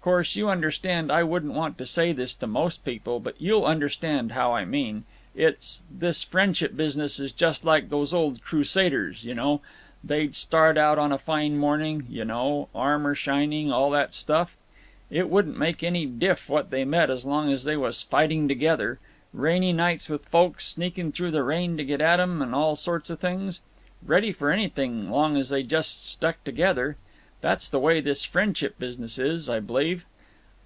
[0.00, 4.32] Course you understand I wouldn't want to say this to most people, but you'll understand
[4.32, 5.04] how I mean.
[5.34, 11.18] It's—this friendship business is just like those old crusaders— you know—they'd start out on a
[11.18, 14.56] fine morning—you know; armor shining, all that stuff.
[15.10, 16.48] It wouldn't make any dif.
[16.48, 18.98] what they met as long as they was fighting together.
[19.34, 23.10] Rainy nights with folks sneaking through the rain to get at 'em, and all sorts
[23.10, 23.60] of things—
[24.06, 26.96] ready for anything, long as they just stuck together.
[27.40, 30.04] That's the way this friendship business is, I b'lieve.